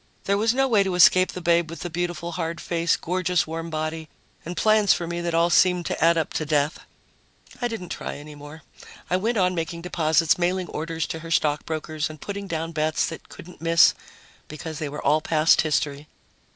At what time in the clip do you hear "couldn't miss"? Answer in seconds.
13.29-13.93